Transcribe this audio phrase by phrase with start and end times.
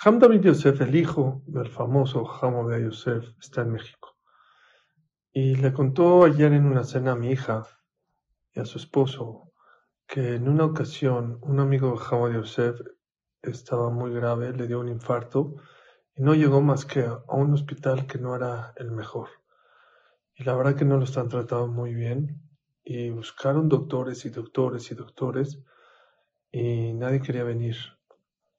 [0.00, 4.16] Hamdavid Yosef, el hijo del famoso Hamdavid Yosef, está en México.
[5.32, 7.66] Y le contó ayer en una cena a mi hija
[8.52, 9.50] y a su esposo
[10.06, 12.80] que en una ocasión un amigo de Hamdavid Yosef
[13.42, 15.56] estaba muy grave, le dio un infarto
[16.14, 19.30] y no llegó más que a un hospital que no era el mejor.
[20.36, 22.40] Y la verdad que no lo están tratando muy bien.
[22.84, 25.60] Y buscaron doctores y doctores y doctores
[26.52, 27.97] y nadie quería venir.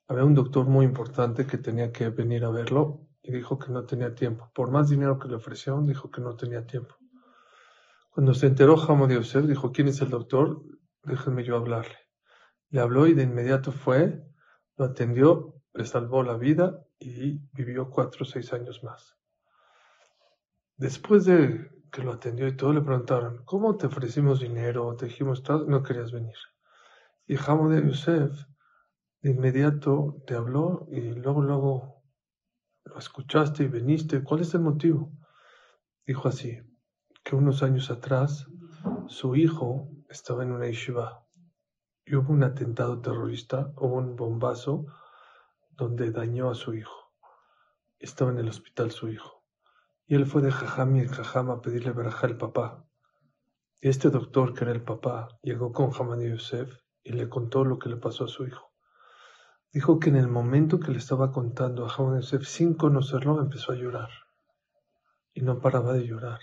[0.09, 3.85] Había un doctor muy importante que tenía que venir a verlo y dijo que no
[3.85, 4.49] tenía tiempo.
[4.55, 6.95] Por más dinero que le ofrecieron, dijo que no tenía tiempo.
[8.09, 10.63] Cuando se enteró Hamad Yosef, dijo, ¿quién es el doctor?
[11.03, 11.95] Déjenme yo hablarle.
[12.71, 14.25] Le habló y de inmediato fue,
[14.77, 19.15] lo atendió, le salvó la vida y vivió cuatro o seis años más.
[20.75, 24.95] Después de que lo atendió y todo, le preguntaron, ¿cómo te ofrecimos dinero?
[24.95, 26.37] Te dijimos, no querías venir.
[27.27, 28.49] Y de Yosef
[29.21, 32.03] de inmediato te habló y luego, luego
[32.85, 34.23] lo escuchaste y viniste.
[34.23, 35.11] ¿Cuál es el motivo?
[36.05, 36.57] Dijo así,
[37.23, 38.47] que unos años atrás
[39.07, 41.25] su hijo estaba en una yeshiva
[42.05, 44.85] y hubo un atentado terrorista, hubo un bombazo
[45.71, 47.13] donde dañó a su hijo.
[47.99, 49.43] Estaba en el hospital su hijo.
[50.07, 52.85] Y él fue de Jajam y Jajam a pedirle verajá al papá.
[53.81, 57.77] Y este doctor, que era el papá, llegó con Hamad Yosef y le contó lo
[57.77, 58.68] que le pasó a su hijo.
[59.71, 63.71] Dijo que en el momento que le estaba contando a Hamad Yosef, sin conocerlo, empezó
[63.71, 64.09] a llorar.
[65.31, 66.39] Y no paraba de llorar.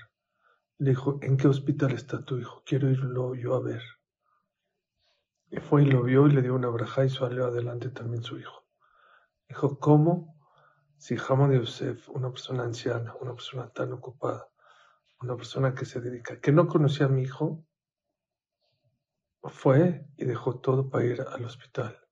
[0.78, 2.62] Le dijo, ¿en qué hospital está tu hijo?
[2.64, 3.82] Quiero irlo yo a ver.
[5.50, 8.38] Y fue y lo vio y le dio una braja y salió adelante también su
[8.38, 8.64] hijo.
[9.48, 10.36] Dijo, ¿cómo?
[10.96, 14.48] Si Hamad Yosef, una persona anciana, una persona tan ocupada,
[15.20, 17.64] una persona que se dedica, que no conocía a mi hijo,
[19.42, 22.05] fue y dejó todo para ir al hospital.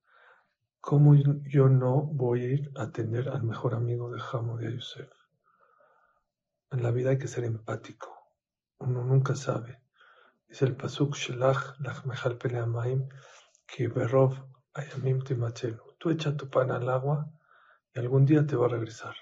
[0.85, 5.09] ¿Cómo yo no voy a ir a atender al mejor amigo de Hamad Yosef?
[6.69, 8.13] En la vida hay que ser empático.
[8.77, 9.81] Uno nunca sabe.
[10.47, 13.09] Dice el Pasuk Shelach Lach Mechal Peleamaim
[13.65, 14.35] que Berov
[14.75, 15.23] Ayamim
[15.97, 17.31] Tú echa tu pan al agua
[17.95, 19.15] y algún día te va a regresar.